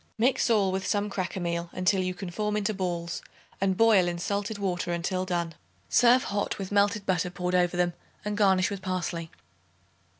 Mix 0.17 0.49
all 0.49 0.71
with 0.71 0.87
some 0.87 1.11
cracker 1.11 1.39
meal 1.39 1.69
until 1.73 2.01
you 2.01 2.15
can 2.15 2.31
form 2.31 2.57
into 2.57 2.73
balls 2.73 3.21
and 3.61 3.77
boil 3.77 4.07
in 4.07 4.17
salted 4.17 4.57
water 4.57 4.91
until 4.91 5.25
done. 5.25 5.53
Serve 5.89 6.23
hot 6.23 6.57
with 6.57 6.71
melted 6.71 7.05
butter 7.05 7.29
poured 7.29 7.53
over 7.53 7.77
them, 7.77 7.93
and 8.25 8.35
garnish 8.35 8.71
with 8.71 8.81
parsley. 8.81 9.29